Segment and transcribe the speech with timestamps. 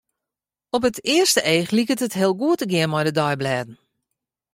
[0.75, 3.73] Op it earste each liket it heel goed te gean mei de deiblêden.